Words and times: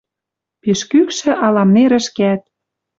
Пиш 0.61 0.81
кӱкшӹ 0.91 1.31
Аламнерӹшкӓт. 1.45 2.41